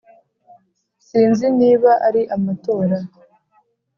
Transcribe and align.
Sinzi 1.07 1.47
niba 1.59 1.91
ari 2.07 2.21
amatora 2.35 2.97